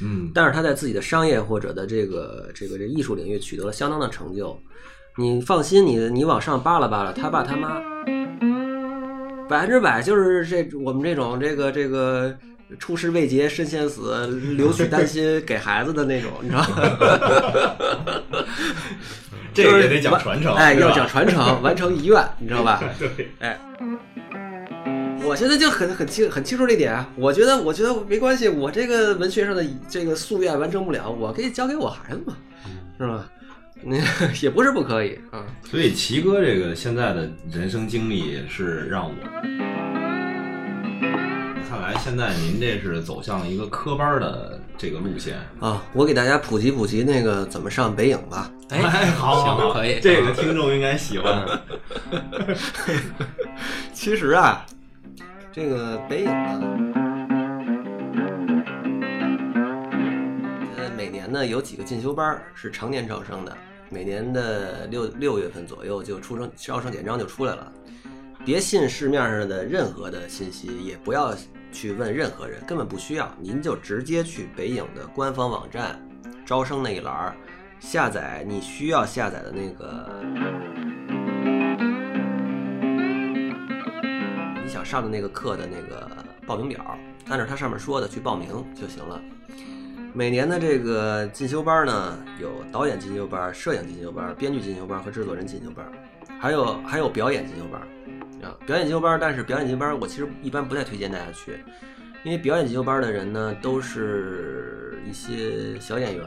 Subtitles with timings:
[0.00, 4.58] 嗯，但是他在自己的商业或者的这个这个这艺术领域取得了相当的成就。
[5.16, 7.82] 你放心，你你往上扒拉扒拉，他爸他妈
[9.48, 12.32] 百分之百就是这我们这种这个这个
[12.78, 14.26] 出师未捷身先死，
[14.56, 16.76] 留取丹心给孩子的那种，你知道吗？
[19.52, 22.80] 这个也得讲传承，哎，要讲传承，完成遗愿，你知道吧？
[23.00, 23.58] 对，哎，
[25.28, 27.06] 我现在就很很清很清楚这点啊。
[27.14, 32.34] 我觉得，我觉得没关系，我这个文学上的这个夙愿完成不了，我可以交给我孩子嘛，
[32.98, 33.28] 是吧？
[33.84, 33.96] 那
[34.42, 35.44] 也不是不可以啊。
[35.70, 39.14] 所以齐哥这个现在的人生经历是让我
[41.68, 45.36] 看来，现在您这是走向了一个科班的这个路线。
[45.60, 48.50] 啊，我给大家普及普及那个怎么上北影吧。
[48.70, 51.46] 哎，好行，可以，这个听众应该喜欢。
[53.92, 54.64] 其实啊，
[55.50, 56.60] 这个北影呢，
[60.76, 63.56] 呃，每年呢有几个进修班儿是常年招生的，
[63.90, 67.72] 每年的六六月份左右就出生招生简章就出来了。
[68.44, 71.34] 别信市面上的任何的信息，也不要
[71.72, 76.00] 去问任何人，根本不需要，您就直接去北影的官方网站
[76.46, 77.34] 招生那一栏儿
[77.80, 80.08] 下载你需要下载的那个
[84.68, 86.06] 你想上的那个课的那个
[86.46, 86.98] 报名表，
[87.30, 89.18] 按照它上面说的去报名就行了。
[90.12, 95.86] 每年的这个进修班呢，有导演进修班、摄影进修班、编剧进修班和制作人进修班，
[96.38, 97.80] 还有还有表演进修班
[98.42, 98.54] 啊。
[98.66, 101.58] 表演进修班，但是表演进修班我其实一般不太推荐大家去，
[102.22, 106.26] 因为表演进修班的人呢，都是一些小演员，